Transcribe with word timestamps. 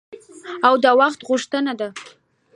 او 0.67 0.73
د 0.83 0.85
وخت 0.99 1.19
غوښتنه 1.27 1.73
ده. 1.79 1.89